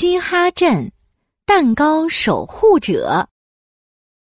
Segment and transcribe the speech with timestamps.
[0.00, 0.90] 嘻哈镇
[1.44, 3.28] 蛋糕守护者。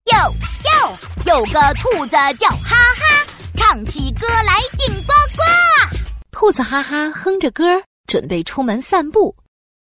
[0.03, 0.17] 哟
[0.65, 3.25] 哟，有个兔子叫哈哈，
[3.55, 5.97] 唱起歌来顶呱呱。
[6.29, 7.63] 兔子哈哈哼着歌，
[8.05, 9.33] 准备出门散步。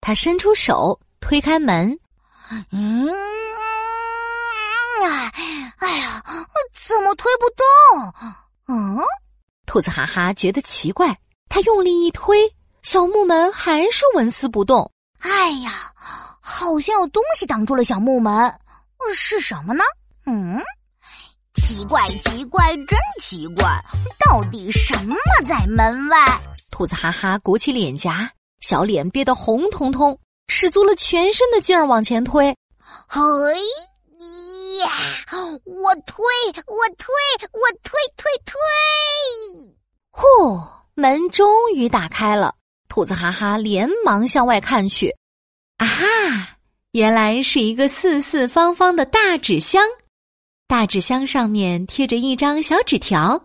[0.02, 1.98] 他伸出手推开门，
[2.74, 3.08] 嗯，
[5.02, 5.32] 哎，
[5.78, 6.22] 哎呀，
[6.86, 8.14] 怎么推不动？
[8.76, 9.00] 嗯，
[9.66, 11.18] 兔子哈哈觉得奇怪，
[11.48, 14.92] 他用力一推，小木门还是纹丝不动。
[15.22, 15.94] 哎呀，
[16.40, 18.54] 好像有东西挡住了小木门，
[19.14, 19.84] 是什么呢？
[20.26, 20.60] 嗯，
[21.56, 23.66] 奇怪，奇怪，真奇怪，
[24.26, 25.16] 到底什么
[25.46, 26.18] 在门外？
[26.72, 28.32] 兔子哈哈鼓起脸颊，
[28.62, 30.18] 小脸憋得红彤彤，
[30.48, 32.48] 使足了全身的劲儿往前推。
[33.08, 33.20] 哎
[34.82, 34.90] 呀，
[35.66, 36.24] 我推，
[36.68, 37.14] 我推，
[37.52, 38.56] 我推推推！
[40.12, 40.62] 呼，
[40.96, 42.56] 门终于打开了。
[42.92, 45.16] 兔子哈哈连忙向外看去，
[45.78, 46.58] 啊哈！
[46.92, 49.82] 原来是一个四四方方的大纸箱，
[50.68, 53.42] 大纸箱上面贴着一张小纸条。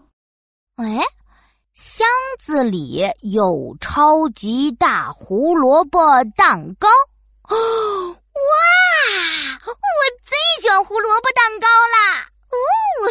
[0.75, 1.01] 哎，
[1.77, 2.09] 箱
[2.41, 6.01] 子里有超级大胡萝卜
[6.37, 6.89] 蛋糕！
[7.49, 7.57] 哦，
[8.11, 8.19] 哇！
[9.65, 9.75] 我
[10.25, 12.27] 最喜欢胡萝卜蛋糕啦！
[12.51, 12.59] 哦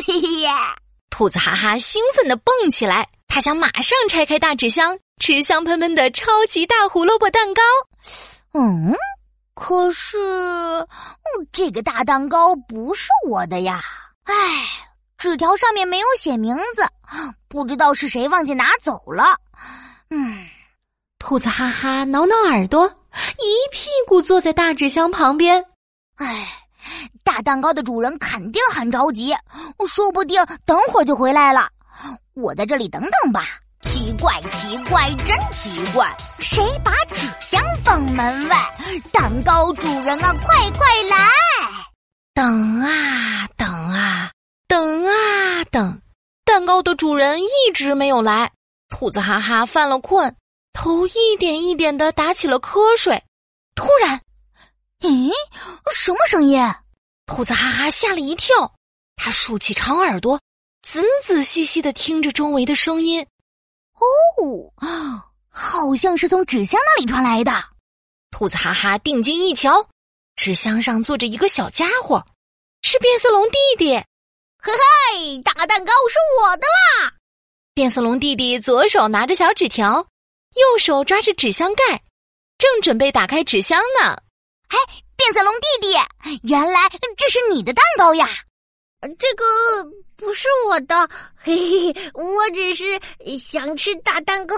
[0.05, 0.49] 嘿耶！
[1.09, 4.99] 兔子哈哈兴奋的蹦起来，他想马上拆开大纸箱。
[5.17, 7.61] 吃香喷喷的超级大胡萝卜蛋糕，
[8.53, 8.93] 嗯，
[9.53, 10.17] 可是
[11.53, 13.81] 这个大蛋糕不是我的呀！
[14.25, 14.33] 唉，
[15.17, 16.83] 纸条上面没有写名字，
[17.47, 19.23] 不知道是谁忘记拿走了。
[20.09, 20.45] 嗯，
[21.17, 25.63] 兔子哈哈挠挠耳朵，一屁股坐在大纸箱旁边。
[26.17, 26.45] 唉，
[27.23, 29.33] 大蛋糕的主人肯定很着急，
[29.87, 31.69] 说不定等会儿就回来了。
[32.33, 33.41] 我在这里等等吧。
[33.95, 36.05] 奇怪，奇怪，真奇怪！
[36.39, 38.57] 谁把纸箱放门外？
[39.13, 41.17] 蛋糕主人啊，快快来！
[42.33, 44.29] 等啊等啊
[44.67, 46.01] 等啊等，
[46.43, 48.51] 蛋糕的主人一直没有来。
[48.89, 50.35] 兔子哈哈犯了困，
[50.73, 53.23] 头一点一点的打起了瞌睡。
[53.75, 54.19] 突然，
[54.99, 55.31] 咦，
[55.95, 56.61] 什么声音？
[57.27, 58.73] 兔子哈哈吓了一跳，
[59.15, 60.41] 他竖起长耳朵，
[60.81, 63.25] 仔仔细细的听着周围的声音。
[63.99, 64.73] 哦，
[65.49, 67.51] 好像是从纸箱那里传来的。
[68.31, 69.89] 兔子哈哈定睛一瞧，
[70.35, 72.25] 纸箱上坐着一个小家伙，
[72.81, 73.95] 是变色龙弟弟。
[74.57, 77.13] 嘿嘿，大蛋糕是我的啦！
[77.73, 80.05] 变色龙弟弟左手拿着小纸条，
[80.55, 82.01] 右手抓着纸箱盖，
[82.57, 84.17] 正准备打开纸箱呢。
[84.67, 84.77] 哎，
[85.15, 85.95] 变色龙弟弟，
[86.43, 88.27] 原来这是你的蛋糕呀！
[89.19, 89.45] 这个
[90.17, 91.55] 不是我的，嘿
[91.93, 92.99] 嘿，我只是
[93.37, 94.55] 想吃大蛋糕。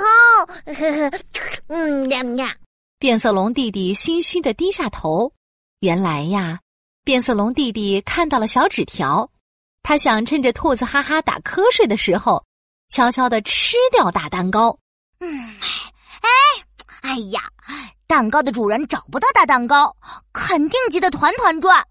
[0.66, 1.19] 呵呵，
[1.68, 2.56] 嗯，呀呀。
[3.00, 5.31] 变色龙弟弟心虚的低下头。
[5.79, 6.59] 原来呀，
[7.03, 9.29] 变色龙弟弟看到了小纸条，
[9.84, 12.44] 他想趁着兔子哈哈打瞌睡的时候，
[12.90, 14.78] 悄悄的吃掉大蛋糕。
[15.19, 15.56] 嗯，
[16.22, 16.29] 哎，
[17.01, 17.41] 哎呀，
[18.07, 19.96] 蛋糕的主人找不到大蛋糕，
[20.34, 21.84] 肯定急得团团转。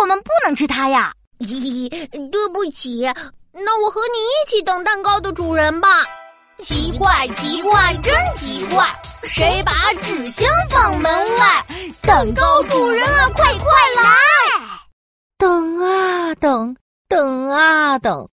[0.00, 1.14] 我们不能吃它呀。
[1.42, 1.88] 咦，
[2.30, 3.02] 对不起，
[3.52, 5.88] 那我和你一起等蛋糕的主人吧。
[6.58, 8.86] 奇怪，奇怪，真奇怪，
[9.24, 11.66] 谁把纸箱放门外？
[12.02, 13.66] 蛋糕主人啊，快快
[13.96, 14.08] 来！
[15.38, 16.76] 等啊等，
[17.08, 18.28] 等啊等，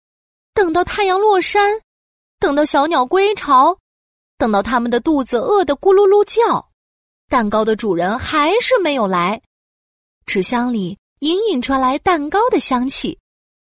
[0.54, 1.80] 等到太阳落山，
[2.38, 3.76] 等到小鸟归巢，
[4.38, 6.70] 等到他们的肚子饿得咕噜噜叫，
[7.28, 9.42] 蛋糕的主人还是没有来。
[10.24, 10.98] 纸箱里。
[11.24, 13.18] 隐隐传来蛋糕的香气，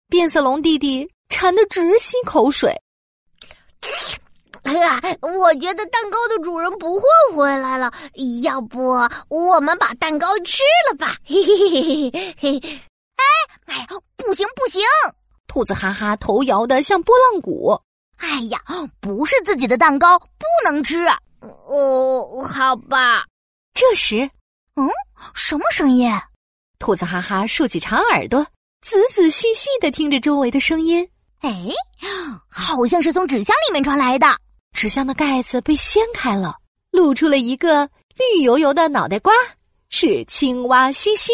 [0.08, 2.74] 变色龙弟弟馋得直吸口水。
[4.64, 7.92] 哎呀，我觉得蛋糕的主人不会回来了，
[8.42, 8.98] 要不
[9.28, 11.16] 我们把蛋糕吃了吧？
[11.24, 12.80] 嘿嘿嘿嘿嘿！
[13.14, 13.24] 哎
[13.66, 14.82] 哎，不行不行！
[15.46, 17.80] 兔子哈哈头摇得像拨浪鼓。
[18.16, 18.58] 哎呀，
[18.98, 21.06] 不是自己的蛋糕，不能吃。
[21.40, 23.24] 哦，好吧。
[23.74, 24.28] 这时，
[24.74, 24.90] 嗯，
[25.34, 26.10] 什么声音？
[26.84, 28.46] 兔子哈哈竖起长耳朵，
[28.82, 31.08] 仔仔细细的听着周围的声音。
[31.40, 31.50] 哎，
[32.46, 34.26] 好像是从纸箱里面传来的。
[34.74, 36.54] 纸箱的盖子被掀开了，
[36.90, 39.32] 露出了一个绿油油的脑袋瓜，
[39.88, 41.32] 是青蛙西西。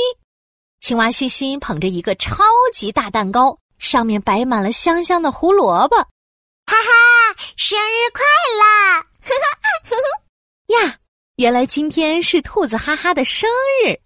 [0.78, 5.96] 青蛙西西捧着一个超级大蛋糕，上面摆满了香香的胡萝卜。
[5.96, 8.22] 哈哈，生日快
[8.54, 9.00] 乐！
[9.20, 10.96] 呵呵呵呵呀，
[11.34, 13.50] 原来今天是兔子哈哈的生
[13.84, 13.98] 日。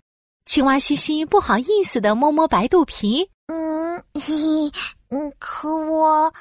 [0.55, 4.73] 青蛙西西不好意思的摸摸白肚皮，嗯，嘿嘿，
[5.11, 6.33] 嗯，可我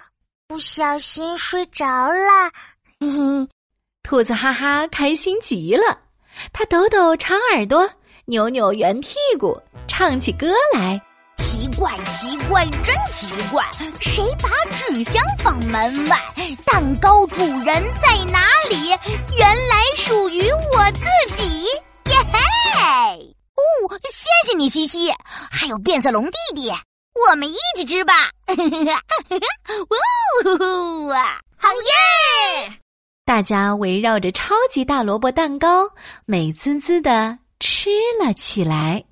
[0.47, 2.51] 不小心睡着了，
[2.99, 3.49] 嘿嘿。
[4.03, 5.97] 兔子哈哈开心极了，
[6.53, 7.89] 他抖抖长耳朵，
[8.25, 11.01] 扭扭圆屁股，唱起歌来。
[11.37, 13.65] 奇怪，奇怪，真奇怪！
[13.99, 16.15] 谁把纸箱放门外？
[16.63, 18.89] 蛋糕主人在哪里？
[19.35, 21.22] 原来属于我自己！
[24.13, 25.11] 谢谢你，西西，
[25.51, 26.71] 还有变色龙弟弟，
[27.29, 28.13] 我们一起吃吧！
[31.09, 32.79] 哇，好耶！
[33.25, 35.89] 大家围绕着超级大萝卜蛋糕，
[36.25, 37.89] 美滋滋的吃
[38.21, 39.05] 了起来。